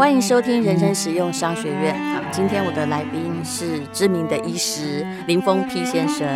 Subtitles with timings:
[0.00, 1.94] 欢迎收听人生实用商学院。
[2.14, 6.26] 好，今天我的来宾是知名的医师林峰 P 先生。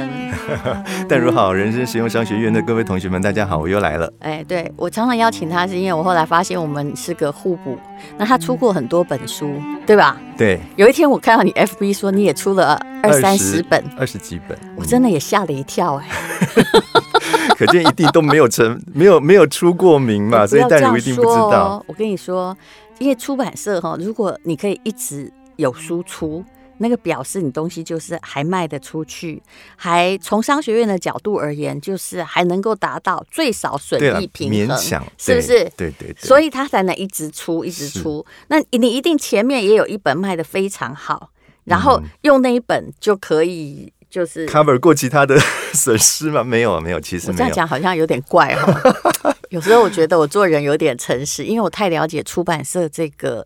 [1.08, 4.12] 淡如好，人生实用商学院的各位同学们，大家好，我又来了。
[4.18, 7.78] 哎，对，我常常邀请他，是因为我后来发现我们是个互补。
[8.18, 9.54] 那他出过很多本书，
[9.86, 10.18] 对吧？
[10.36, 10.60] 对。
[10.76, 16.06] 有一天我看到你 FB 说你也出了二三十本，二十几本，我真的也吓了一跳哎。
[17.56, 21.82] 可见一定都没有成，没有没有出过名嘛， 所以淡如一定不知道。
[21.86, 22.54] 我跟你说。
[22.98, 26.44] 因为出版社哈，如果你可以一直有输出，
[26.78, 29.40] 那个表示你东西就是还卖得出去，
[29.76, 35.70] 还从商学院的角度而言，就是还能够达到最少损益平衡，勉强是不是？
[35.76, 38.26] 对对，所以他才能一直出，一直出。
[38.48, 41.30] 那你一定前面也有一本卖得非常好，
[41.62, 45.36] 然后用那一本就可以就是 cover 过其他的
[45.74, 46.44] 损失吗？
[46.44, 47.34] 没有啊没有，其实没有。
[47.34, 48.72] 我这样讲好像有点怪哈。
[49.50, 53.44] 有时候我觉得我做人有点诚实，因为我太了解出版社这个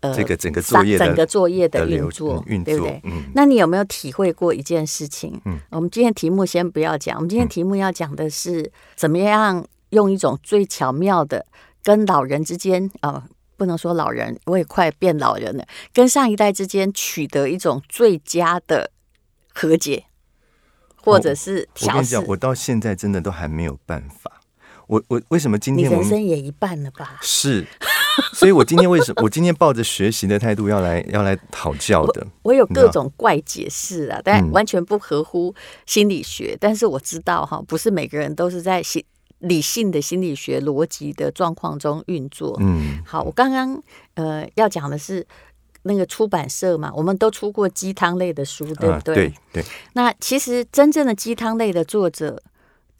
[0.00, 3.00] 呃这个整个作业整个作业的运作，运作对不对？
[3.04, 3.22] 嗯。
[3.34, 5.40] 那你有没有体会过一件事情？
[5.46, 5.58] 嗯。
[5.70, 11.46] 我们今天题目先不要讲，我们今天题目要讲的是怎么样用一种最巧妙的
[11.82, 13.22] 跟老人之间啊、呃，
[13.56, 18.90] 不能说老人，我也快变老人了，跟上一代之间取得一种最佳的
[19.52, 20.04] 和解，
[21.02, 21.68] 或者是。
[21.82, 24.40] 我跟你讲，我到现在真的都还没有办法。
[24.86, 27.18] 我我为什么今天我人生也一半了吧？
[27.22, 27.64] 是，
[28.32, 32.50] 所以我今天为什么我今天抱着学习的态度要来要来讨教的我？
[32.50, 35.54] 我有各种怪解释啊，但完全不合乎
[35.86, 36.54] 心理学。
[36.54, 39.04] 嗯、但是我知道哈，不是每个人都是在心
[39.38, 42.56] 理性的心理学逻辑的状况中运作。
[42.60, 43.80] 嗯，好，我刚刚
[44.14, 45.24] 呃要讲的是
[45.82, 49.14] 那个出版社嘛，我们都出过鸡汤类的书，对不对？
[49.14, 49.64] 啊、对对。
[49.94, 52.42] 那其实真正的鸡汤类的作者。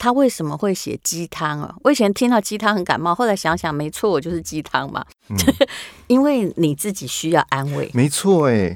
[0.03, 1.75] 他为什么会写鸡汤啊？
[1.83, 5.05] 我以前听到鸡汤很感冒，后来想想，没错，我就是鸡汤嘛。
[5.29, 5.37] 嗯、
[6.07, 7.87] 因为你自己需要安慰。
[7.93, 8.75] 没错，哎，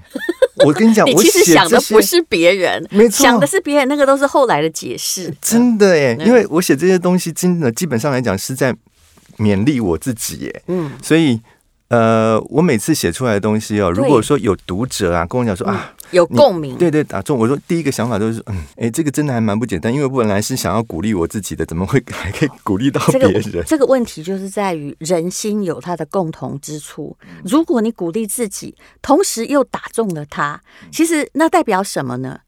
[0.63, 5.35] 我跟你讲， 我其实想的不是别人，没错，想的是别人，那个都是后来的解释。
[5.41, 8.71] 真的哎，因为我写这些东西，真的基本上来讲是在
[9.39, 11.41] 勉励我自己，耶，嗯，所以。
[11.95, 23.41] 呃，我每次写出来的东西哦，如果说有读者啊跟我讲说啊，有共鸣，对对打中，我说第一个想法都是嗯，哎，这个真的还蛮不简单，因为我本来是想要鼓励我自己的，怎么会还可以鼓励到别人？
[23.41, 27.17] 这个，这个问题就是在于人心有它的共同之处。
[27.45, 32.41] 如果你鼓励自己，同时又打中了他，其实那代表什么呢？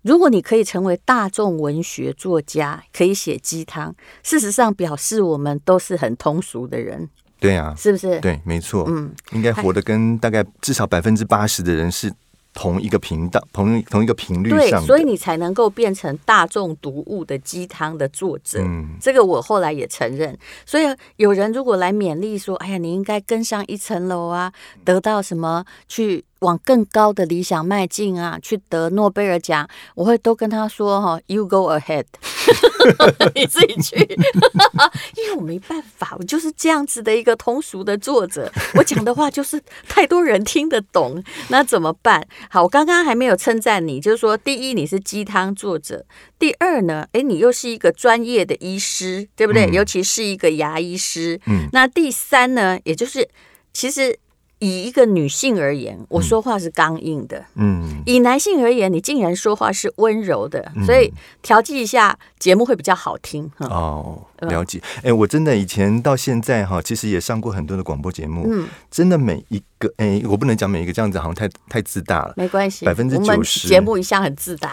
[0.00, 7.10] 如果你可以成为大众文学作家，可以写鸡汤，事实上表示我们都是很通俗的人。
[7.40, 8.20] 对啊，是不是？
[8.20, 8.84] 对，没错。
[8.88, 12.12] 嗯，应该活得跟大概至少百分之八十的人是
[12.52, 14.80] 同一个频道，同同一个频率上。
[14.82, 18.60] 对，所以你才能够变成大众读物的鸡汤的作者。
[18.60, 20.36] 嗯，这个我后来也承认。
[20.66, 20.84] 所以
[21.16, 24.52] 有人如果来勉励说：“哎呀，你应该跟上一层楼啊，
[24.84, 32.04] 得到什么去。”往更高的理想迈进啊，去得诺贝尔奖，我会都跟他说哈，You go ahead，
[33.34, 33.96] 你自己去，
[35.16, 42.26] 因为我没办法，我就是这样子的一个通俗的作者，我讲的话就是太多人听得懂，那怎么办？
[42.50, 46.04] 好，我刚刚还没有称赞你，就是说，第一你是鸡汤作者，
[46.38, 49.66] 第二呢，哎，你又是一个专业的医师，对不对？
[49.66, 53.28] 嗯、尤其是一个牙医师，嗯，那第三呢，也就是
[53.72, 54.18] 其实。
[54.60, 57.44] 以一个女性而言，我说话是刚硬的。
[57.54, 63.48] 嗯，以男性而言，你竟然说话是温柔的，嗯、所以调剂一下节目会比较好听。
[63.58, 64.80] 哦，了解。
[64.96, 68.46] 哎、欸，我真的以前到现在哈，其实也上过很多的广播节目。
[68.50, 72.34] 嗯，真的每一个哎、欸，我不能讲每一个这样子，好像太太自大了。
[72.36, 74.72] 没关系，百分之九十节目一向很自大。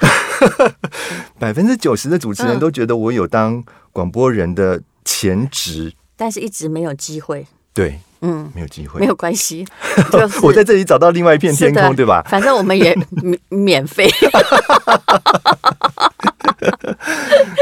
[1.38, 7.45] 百分之九十的主持人都觉得我有当广播人的潜质，但是一直没有机会。
[7.72, 8.00] 对。
[8.21, 9.65] 嗯，没有机会，没有关系。
[10.11, 12.23] 就是我在这里找到另外一片天空，对吧？
[12.27, 14.09] 反正我们也 免免费。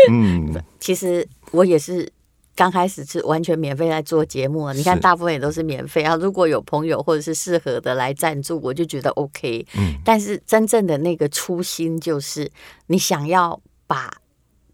[0.10, 2.10] 嗯，其实我也是
[2.56, 4.72] 刚开始是完全免费来做节目。
[4.74, 6.16] 你看，大部分也都是免费啊。
[6.16, 9.66] 如果有朋友或者是适合的来赞助，我就觉得 OK。
[9.78, 12.50] 嗯，但是真正的那个初心就是
[12.88, 14.12] 你想要把。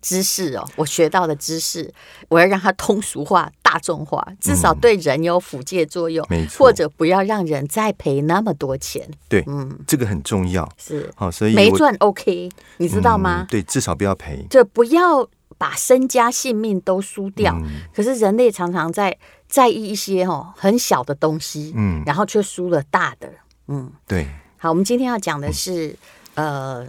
[0.01, 1.91] 知识哦，我学到的知识，
[2.27, 6.25] 我要让它通俗化、大众化，至少对人有辅介作用。
[6.29, 9.09] 没错，或者不要让人再赔那么多钱。
[9.27, 10.67] 对，嗯，这个很重要。
[10.77, 13.45] 是，好，所以没赚 OK，你知道吗？
[13.49, 14.45] 对，至少不要赔。
[14.49, 17.55] 就不要把身家性命都输掉。
[17.93, 19.17] 可是人类常常在
[19.47, 23.29] 在意一些哦很小的东西，嗯，然后却输了大的。
[23.67, 24.27] 嗯，对。
[24.57, 25.95] 好，我们今天要讲的是。
[26.35, 26.87] 呃，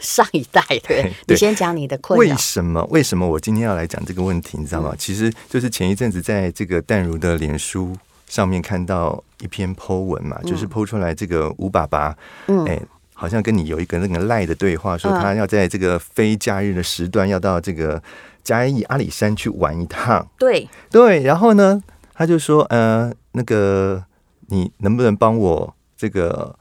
[0.00, 2.20] 上一代的人你先讲你的困扰。
[2.20, 2.84] 为什么？
[2.90, 4.58] 为什么我今天要来讲这个问题？
[4.58, 4.90] 你知道吗？
[4.92, 7.96] 嗯、其实就是前一阵子在这个淡如的脸书
[8.28, 12.16] 上面看到一篇 po 文嘛，就是 po 出来这个吴爸爸，
[12.46, 12.80] 嗯，哎，
[13.14, 18.02] 好像跟你有一个那个赖的对话，说他要在这个非假日的时段要到这个
[18.44, 20.26] 嘉义阿里山去玩一趟。
[20.38, 21.82] 对对，然后呢，
[22.14, 24.04] 他就说，呃，那个
[24.46, 26.56] 你能不能帮我这个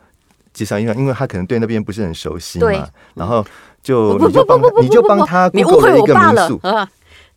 [0.54, 0.94] 介绍一下？
[0.94, 3.46] 因为他可能对那边不是很熟悉嘛，然后
[3.82, 6.62] 就你就帮你就帮他 Google 了一个民宿。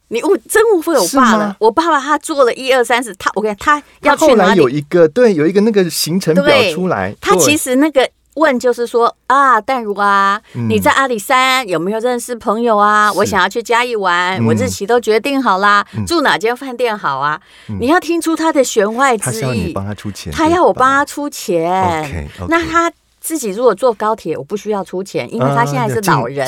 [0.08, 7.12] 你误真误会我爸了，我爸爸他做了一二三四，他我跟你他要去哪有一个对，有一个那个行程表出来。
[7.22, 13.10] 他其实那个问就是说啊，淡如啊，嗯、你在阿里山有没有认识朋友啊？
[13.14, 17.40] 我想要去嘉义玩，嗯、我日期都决定好啦，嗯、住哪间饭店好啊？
[17.70, 21.64] 嗯、你要听出他的弦外之意，他要你帮他出钱，他要我帮他出钱。
[22.04, 22.46] Okay, okay.
[22.48, 22.92] 那他。
[23.24, 26.46] 自己如果坐高铁，我不需要出钱，因为他现在是老人，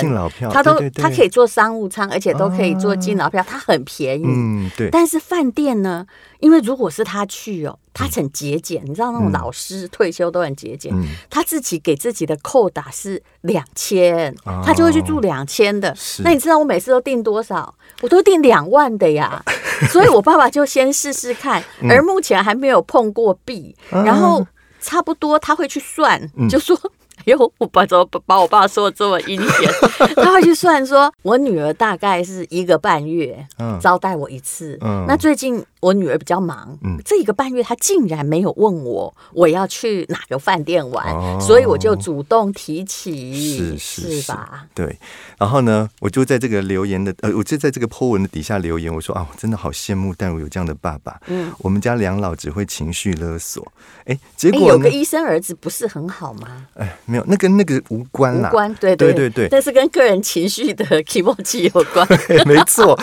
[0.53, 4.25] 他都他可以坐商务舱，而且都可以坐敬老票，他很便宜。
[4.27, 4.91] 嗯，对。
[4.91, 6.07] 但是饭店呢？
[6.41, 10.93] 因为如果是他去哦，他很节俭，你知道那种老师退休都很节俭，
[11.31, 15.97] 他自己给自己的扣打是两千，他就会去住两千的。
[16.19, 17.75] 那你知道我每次都订多少？
[18.03, 19.43] 我都订两万的呀。
[19.89, 24.47] 所以我爸爸就先试试看，而目前还没有碰过壁，然后。
[24.87, 26.79] 差不多他会去算，就说
[27.19, 29.69] ：“哎呦，我爸怎么把我爸说的这么阴险？”
[30.15, 33.45] 他会去算，说我女儿大概是一个半月
[33.81, 34.79] 招待我一次。
[35.09, 44.65] 那最近我女儿比较忙，嗯这一个半月她竟然没有问我我要去哪个饭店玩，所以我就主动提起，是是是吧？
[44.75, 44.99] 对。
[45.39, 51.21] 然后呢，我就在这个留言的呃，我就在这个 po 文的底下留言，我说啊，我真的好羡慕淡如有这样的爸爸。
[51.29, 53.71] 嗯，我们家两老只会情绪勒索。
[54.07, 56.67] 哎，结果有个医生儿子不是很好吗？
[56.75, 62.07] 哎，没有，那跟那个无关啦，无关，对对对对，但是跟个人情绪的 emoji 有关，
[62.45, 62.99] 没错。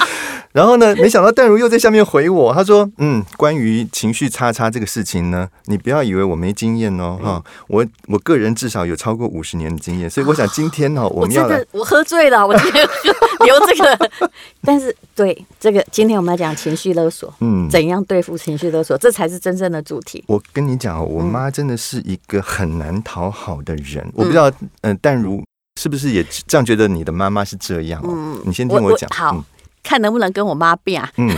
[0.51, 12.87] 然后呢，没想到淡如又在下面回我，他说：“嗯，关于情绪叉叉这个事情呢，你不要以为我没经验哦，哈，我我个人至少有超过五十年的经验，所以我想今天哦，我们要来，我喝醉了，我今天
[13.45, 14.11] 留这个，
[14.61, 20.23] 但是对这个，今天我们要讲情绪勒索，嗯，怎样对付情绪勒索，这才是真正的主题。
[20.27, 24.49] 我跟你讲。”我妈真的是一个很难讨好的人，我不知道，
[24.81, 25.43] 嗯，但如
[25.79, 26.87] 是不是也这样觉得？
[26.87, 28.01] 你的妈妈是这样？
[28.05, 29.43] 嗯，你先听我讲，好，
[29.83, 31.11] 看能不能跟我妈变啊？
[31.17, 31.29] 嗯，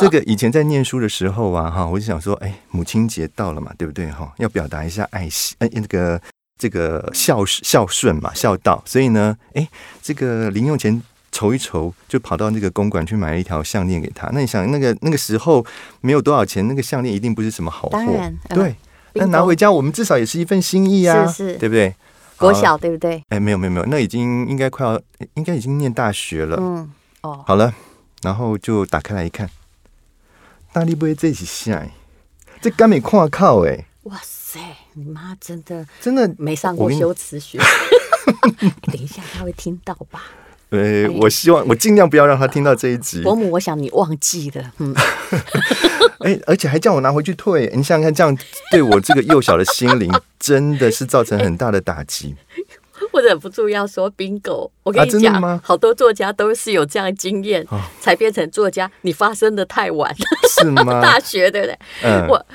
[0.00, 4.10] 这个以前在念书的时候啊，哈，我就想说，哎，母亲节到了嘛，对不对？
[4.10, 6.20] 哈，要表达一下爱惜，哎，那个
[6.58, 9.68] 这个孝孝顺嘛，孝道，所以呢，哎，
[10.02, 11.02] 这个零用钱。
[11.32, 14.28] 筹一筹，就跑到那个公馆去买了一条项链给他。
[14.32, 15.64] 那你想，那个那个时候
[16.00, 17.90] 没有多少钱，那个项链一定不是什么好货。
[17.90, 18.74] 当然，对。
[19.14, 21.94] 那拿回家，我们至少也是一份心意啊，是是，对不对？
[22.36, 23.22] 国小对不对？
[23.28, 25.00] 哎，没有没有没有，那已经应该快要，
[25.34, 26.56] 应该已经念大学了。
[26.60, 26.90] 嗯
[27.22, 27.72] 哦，好了，
[28.22, 29.48] 然后就打开来一看，
[30.72, 31.84] 大力不会这起下，
[32.60, 33.86] 这刚没跨靠哎。
[34.04, 34.58] 哇塞，
[34.94, 37.58] 你妈真的真的没上过修辞学。
[38.90, 40.22] 等一下，他会听到吧？
[40.70, 43.20] 对，我希望我尽量不要让他听到这一集。
[43.24, 44.94] 伯母，我想你忘记了，嗯，
[46.20, 47.66] 哎，而且还叫我拿回去退。
[47.74, 48.38] 你想想看，这样
[48.70, 50.08] 对我这个幼小的心灵
[50.38, 52.36] 真的是造成很大的打击。
[53.12, 58.90] 我忍不住要说，Bingo，我跟你讲，啊、好多作家都是有这样的经验，哦、才变成作家。
[59.02, 60.14] 你发生的太晚，
[60.48, 60.84] 是吗？
[61.00, 61.78] 大学对不对？
[62.02, 62.46] 嗯、我，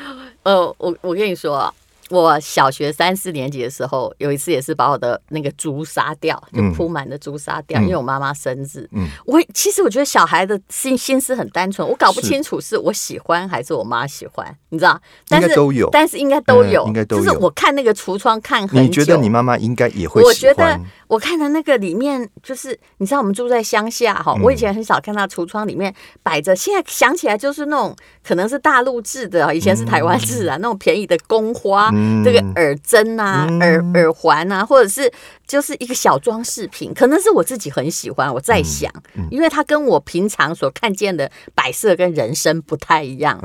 [0.44, 1.73] 呃，我我跟你说。
[2.09, 8.88] 我小学三四年级的时候，有一次也是把我的那个猪杀掉，就铺满的猪杀掉，嗯、因为我妈妈生日。
[8.92, 15.02] 嗯，我其实我觉得小孩的心心思很单纯，我搞不清楚是我喜欢还是我妈喜欢，你知道？
[15.28, 17.24] 但是都有，但是应该都有，嗯、应该都有。
[17.24, 20.30] 就是我看那个橱窗看很久，你觉得你妈妈应该也会喜欢？
[20.30, 31.92] 我觉得我看的那个里面，就是你知道我们住在乡下哈，嗯、我以前很少看到橱窗里面摆着，现在想起来就是那种可能是大陆制的，以前是台湾制啊，嗯、那种便宜的宫花。
[32.23, 35.11] 这个耳针啊，耳耳环啊，或者是
[35.45, 38.33] 就是一个小装饰品，可能是我自己很喜欢。
[38.33, 38.92] 我在想，
[39.30, 43.40] 因为它跟我平常所看见的摆设跟人生不太一样。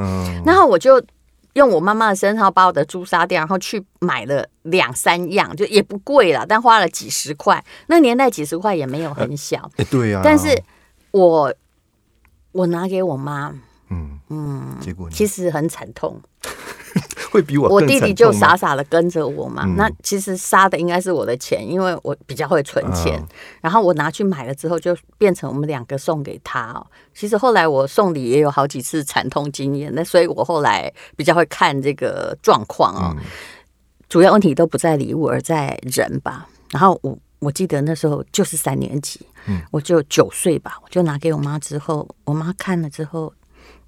[0.44, 1.02] 然后我就
[1.54, 7.62] 用我妈妈的身上把我的猪杀掉，然后去买了两三样，就也不贵了，但花了几十块。
[7.88, 10.20] 那年代几十块也没有很小，对呀。
[10.22, 10.62] 但是
[11.10, 11.52] 我
[12.52, 13.52] 我拿给我妈，
[13.90, 16.20] 嗯嗯，结果其实很惨痛。
[17.30, 23.28] 会比我我弟弟就傻傻的跟着我嘛，嗯、那其实杀的应该是我的钱，因为我比较会存钱，嗯、
[23.60, 26.84] 然后我拿去买了之后，就变成我们两个送给他哦。
[27.14, 33.14] 其实后来我送礼也有好几次惨痛经验，那所以我后来比较会看这个状况哦。
[33.16, 33.24] 嗯、
[34.08, 36.48] 主要问题都不在礼物，而在人吧。
[36.70, 43.32] 然后我我记得那时候就是三年级，嗯、我就九岁吧，我就拿给我妈之后，我妈看了之后，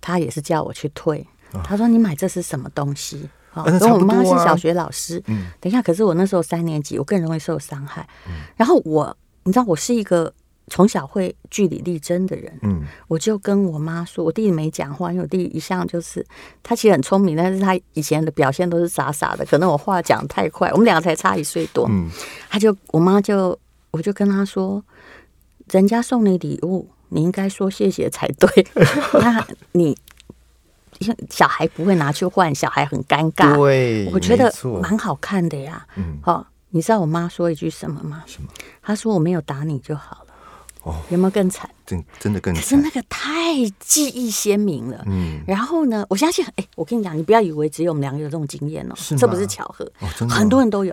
[0.00, 1.26] 她也是叫我去退。
[1.64, 5.23] 他说：“你买这是什么东西？”哦，跟我妈是小学老师。
[5.26, 8.09] 嗯，等一下，可是我那时候三年级，我更容易受伤害。
[8.56, 10.32] 然后我，你知道，我是一个。
[10.68, 16.25] 从小会据理力争的人，嗯，我就跟我妈说，我弟弟没讲话，因为我弟弟一向就是
[16.62, 22.09] 他其实很聪明，但是他以前的表现都是傻傻的，可能我话讲得太快，我们两个才差一岁多，嗯，
[22.49, 23.59] 他就我妈就
[23.90, 24.82] 我就跟他说，
[25.73, 28.66] 人家送你礼物，你应该说谢谢才对，
[29.21, 29.99] 那你
[31.30, 38.22] 小孩不会拿去换，小孩很尴尬，对，我觉得蛮好看的呀，嗯，好，你知道我妈说一句什么吗？
[38.26, 38.49] 什么？
[38.82, 40.32] 她说我没有打你就好了。
[40.83, 41.69] 哦，有没有更惨？
[41.87, 42.61] 真真的更惨。
[42.62, 45.03] 可是那个太记忆鲜明了。
[45.07, 49.89] 嗯，然后呢，我相信，哎，我跟你讲，你不要以为只有我们两个有这种经验哦，这不是巧合，
[50.29, 50.93] 很多人都有。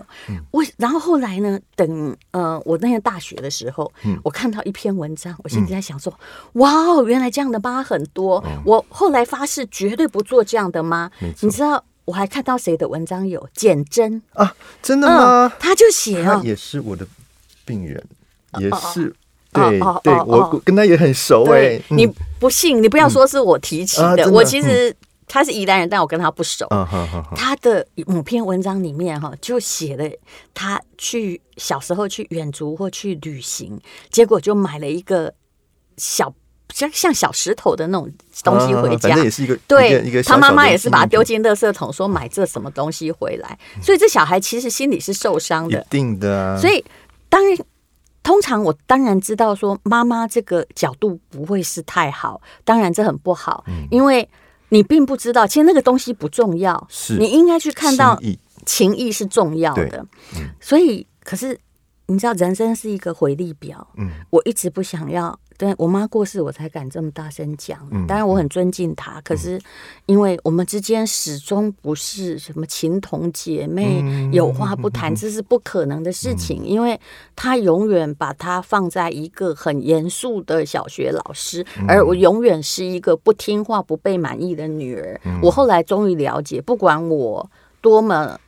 [0.52, 3.92] 我然后后来呢，等呃，我那天大学的时候，
[4.22, 6.12] 我看到一篇文章，我心里在想说，
[6.52, 8.44] 哇哦，原来这样的妈很多。
[8.64, 11.10] 我后来发誓绝对不做这样的妈。
[11.40, 14.54] 你知道我还看到谁的文章有简真啊？
[14.80, 15.52] 真的吗？
[15.58, 17.04] 他就写啊，也是我的
[17.64, 18.04] 病人，
[18.60, 19.12] 也是。
[19.52, 21.80] 对对，我跟他也很熟哎。
[21.88, 22.06] 你
[22.38, 24.30] 不信，你不要说是我提起的。
[24.30, 24.94] 我其实
[25.26, 26.66] 他是宜兰人，但我跟他不熟。
[27.34, 30.04] 他的某篇文章里面哈，就写了
[30.54, 35.34] 他去小时候去远足或去旅行，结果就买了一个
[35.96, 36.32] 小
[36.72, 38.08] 像像小石头的那种
[38.44, 39.16] 东西回家。
[39.16, 43.58] 也是一个对，他妈妈也是把它丢进垃圾桶，说买这什么东西回来。
[43.82, 46.56] 所以这小孩其实心里是受伤的，一定的。
[46.56, 46.84] 所以
[47.28, 47.58] 当然。
[48.22, 54.26] 通常我当然知道说妈妈这个角度不会是太好，当然这很不好，嗯、因为
[54.70, 57.18] 你并不知道，其实那个东西不重要，是。
[57.18, 58.18] 你应该去看到
[58.64, 59.10] 情谊。
[59.12, 61.58] 是重要的，嗯、所以可是
[62.10, 65.38] 你知道人生是一个回力表，嗯，我一直不想要。
[65.56, 67.78] 对，我妈过世，我才敢这么大声讲。
[68.08, 69.60] 当然，我很尊敬她，可是
[70.06, 74.02] 因为我们之间始终不是什么情同姐妹，
[74.32, 76.64] 有话不谈，这是不可能的事情。
[76.64, 76.98] 因为
[77.36, 85.20] 她永远把她放在一个很严肃的小学老师，而我永远是一个不听话、不被满意的女儿。
[85.42, 87.50] 我后来终于了解，不管我
[87.82, 88.40] 多么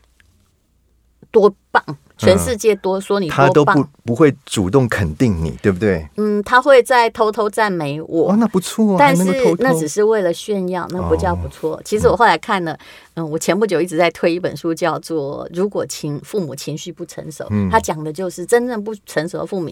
[1.31, 1.85] 多棒。
[2.27, 6.09] 全世界多说你多棒，他都不不会主动肯定你，对不对？
[6.17, 8.31] 嗯，他会在偷偷赞美我。
[8.31, 8.97] 哦，那不错啊。
[8.99, 9.25] 但是
[9.59, 11.81] 那只是为了炫耀，那不叫不错。
[11.85, 12.79] 其实我后来看了，
[13.15, 19.71] 嗯，我前不久一直在推一本书，叫做《如果情父母情绪不成熟》，他讲的就是真正不成熟的父母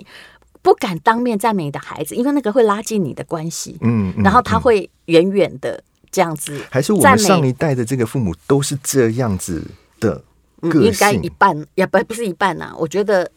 [0.63, 3.79] 不敢当面赞美你的孩子，因为那个会拉近你的关系。
[3.81, 6.61] 嗯，然后他会远远的这样子。
[6.71, 9.65] 还是我们上一代的这个父母都是这样子
[10.01, 10.23] 的。
[10.63, 13.31] 嗯，应该一半也不不是一半呐、啊，我觉得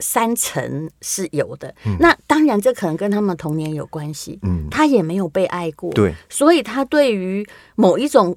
[0.00, 1.74] 三成是有的。
[1.84, 4.38] 嗯、那当然，这可能跟他们童年有关系。
[4.42, 8.36] 嗯，他也没有被爱过，对，所以他对于某一种，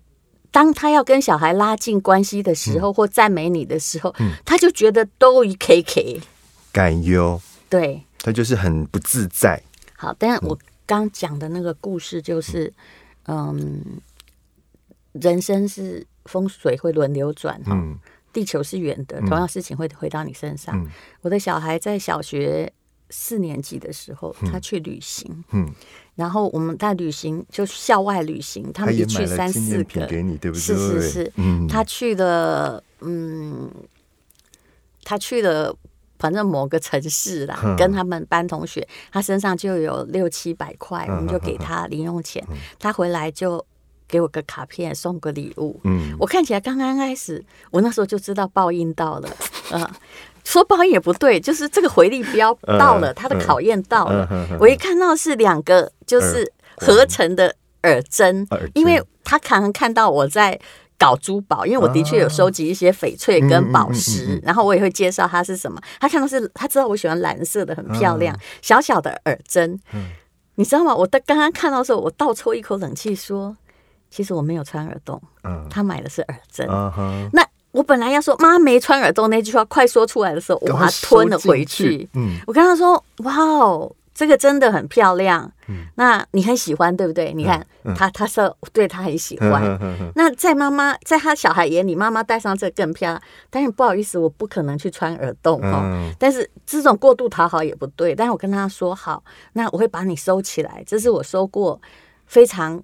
[0.51, 6.22] 当他要跟小孩拉近关系的时候，嗯、或赞美你的时候，嗯、他就觉得都一 K K，
[6.72, 9.62] 感忧，对，他就是很不自在。
[9.98, 12.74] 好，但是我刚讲的那个故事就是，
[13.28, 14.01] 嗯，嗯，
[15.13, 16.08] 人生是。
[16.29, 17.98] 风水会轮流转哈，嗯、
[18.31, 20.77] 地球是圆的，同样事情会回到你身上。
[20.77, 20.88] 嗯、
[21.21, 22.71] 我的小孩在小学
[23.09, 25.67] 四年级的时候，嗯、他去旅行，嗯，
[26.13, 30.62] 然后我们在旅行就校外旅行，他们一去三四个，给你对不对？
[30.62, 33.69] 是是是，嗯、他去了，嗯，
[35.03, 35.75] 他去了，
[36.19, 43.65] 反正某个城市啦，嗯、跟他们班同学，他身上就有六七百块，嗯、我们就给他零用钱，嗯、他回来就。
[44.10, 45.80] 给我个卡片，送个礼物。
[45.84, 49.30] 嗯，我看起来刚刚开始，我那时候就知道报应到了。
[49.72, 49.88] 嗯，
[50.44, 54.28] 说报应也不对，就是这个回力标到了，他的考验到了。
[54.60, 60.60] 我一看到是两个，就是合成的耳针，因为他可能看到我在
[60.98, 65.80] 搞珠宝，因为我的确有收集一些翡翠跟宝石，然后我也会介绍它是什么。
[66.00, 69.80] 他看到是，他知道我喜欢蓝色的，很漂亮，小小的耳针。
[70.56, 70.94] 你知道吗？
[70.94, 73.56] 我刚刚看到的时候，我倒抽一口冷气说。
[74.10, 76.68] 其实我没有穿耳洞，嗯，他买的是耳针。
[76.68, 77.30] Uh.
[77.32, 82.10] 那我本来要说“妈没穿耳洞”那句话快说出来的时候，我把它吞了回去。
[82.13, 85.50] 嗯，我跟他说：“哇哦，这个真的很漂亮。
[85.68, 87.32] 嗯，那你很喜欢对不对？
[87.32, 89.80] 你看、嗯、他，他说对他很喜欢。
[90.16, 93.22] 那在妈妈在他小孩眼里，妈妈戴上这个更漂亮。
[93.51, 95.82] 但是不好意思，我不可能去穿耳洞哦。
[95.84, 98.16] 嗯、但是这种过度讨好也不对。
[98.16, 99.24] 但是我跟他说好，
[99.54, 100.84] 那我会把你收起来。
[100.88, 101.80] 这是我收过
[102.25, 102.82] 非常。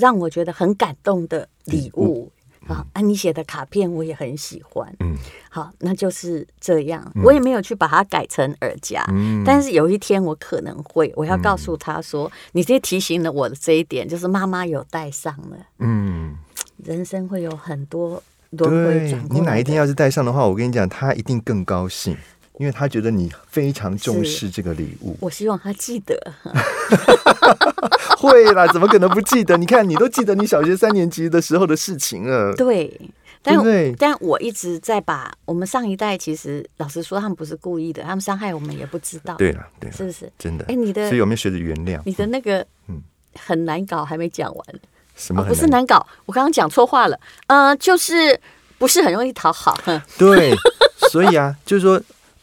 [0.00, 2.32] 让我觉得很感动的礼物，
[2.66, 4.92] 好，啊，你写的卡片我也很喜欢。
[5.00, 5.14] 嗯，
[5.50, 7.12] 好，那就是这样。
[7.22, 15.56] 我也没有去把它改成耳夹，嗯，但是有一天我可能会，我要告诉他说，嗯、你这提醒了我的这一点，就是妈妈有戴上了。
[15.78, 16.34] 嗯，
[16.84, 19.24] 人生会有很多轮回转。
[19.30, 22.16] 你哪一天要是戴上的话，我跟你讲，他一定更高兴。
[22.58, 26.14] 因为他觉得你非常重视这个礼物，我希望他记得。
[28.20, 29.56] 会啦，怎么可能不记得？
[29.56, 32.52] 你看，你都记得你小学三年级的时候的事情了。
[32.54, 33.00] 对，
[33.42, 39.34] 但对对但我一直在把我们上一代，其实老实说，他们不是故意的，他们伤害我们也不知道。
[39.36, 40.66] 对了，对，是不是真的？
[40.68, 41.98] 哎，你的，所以有没有学着原谅？
[42.04, 43.00] 你的那个，嗯，
[43.38, 44.66] 很难搞，还没讲完。
[45.16, 45.44] 什么、哦？
[45.48, 47.18] 不是难搞，我刚刚讲错话了。
[47.46, 48.38] 嗯、呃，就是
[48.76, 49.74] 不是很容易讨好。
[50.18, 50.54] 对，
[51.10, 52.00] 所以啊，就是说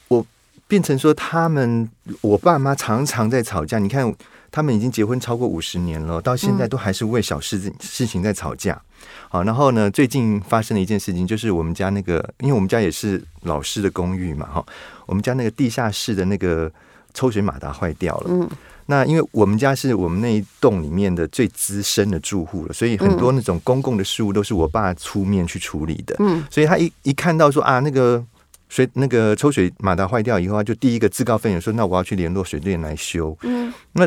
[0.07, 0.25] 我。
[0.69, 3.79] 变成说他们，我爸妈常常在吵架。
[3.79, 4.13] 你看，
[4.57, 8.81] 他们已经结婚超过五十年了，到现在都还是为小事事情在吵架。
[9.29, 14.65] 好，然后呢，最近发生了一件事情，就是我们家那个，因为我们家也是老式的公寓嘛，哈，
[15.05, 16.71] 我们家那个地下室的那个
[17.13, 18.25] 抽水马达坏掉了。
[18.31, 18.49] 嗯，
[18.87, 26.15] 那因为我们家是我们那一栋里面的最资深的住户了，所以很多那种公共的事务都是我爸出面去处理的。
[26.17, 28.25] 嗯，所以他一一看到说啊，那个。
[28.69, 34.05] 水那个抽水马达坏掉以后，他就第一个自告奋勇说：“那我要去联络水电来修。”嗯，那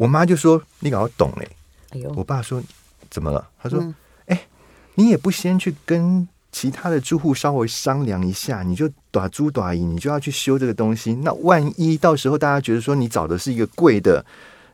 [0.00, 1.46] 我妈就说：“你搞懂嘞。”
[1.92, 2.62] 哎呦，我爸说
[3.10, 3.80] ：“怎么了？”他说
[4.24, 4.40] ：“哎、嗯欸，
[4.94, 11.12] 你也不先去跟其他的住户稍微商量一下，你就打租打乙，你就要去修这个东西。
[11.16, 14.24] 那万一到时候大家觉得说你找的是一个贵的。”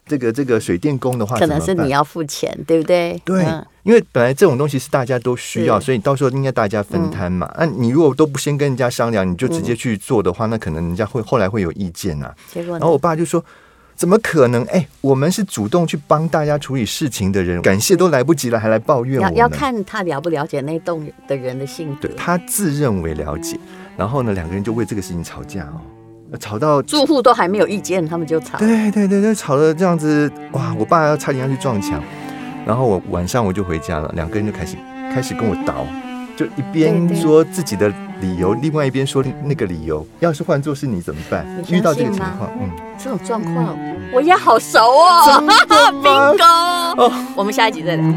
[0.09, 3.21] 这个这个水电工的话，可能是你要付钱，对不对？
[3.25, 3.45] 对，
[3.83, 7.53] 因为本来这种东西是大家都需要，所以到时候应该大家分摊嘛。
[7.59, 12.33] 那你如果都不先跟人家商量，你就直接去做的话，那可能人家会后来会有意见啊。
[12.53, 13.45] 结果，然后我爸就说
[13.97, 14.63] ：“怎么可能？
[14.67, 22.09] 哎，我们是主动去帮大家处理事情的人，感谢都来不及了，还来抱怨我。”要看他了不了解那栋的人的性格。
[22.09, 23.59] 对，他自认为了解，
[23.97, 25.81] 然后呢，两个人就为这个事情吵架哦。
[26.41, 28.59] 吵到住户都还没有意见，他们就吵。
[28.59, 30.75] 对对对对，吵得这样子，哇！
[30.79, 32.03] 我爸要差点要去撞墙，
[32.67, 34.77] 然后我晚上我就回家了，两个人就开始
[35.15, 35.87] 开始跟我倒，
[36.37, 40.07] 就一边说自己的理由，另外一边说那个理由。
[40.21, 41.47] 要是换做是你怎么办？
[41.69, 43.77] 遇到这个情况，嗯，这种状况
[44.13, 45.43] 我也好熟哦
[46.03, 46.43] ，Bingo！
[46.97, 48.05] 哦，我们下一集再聊。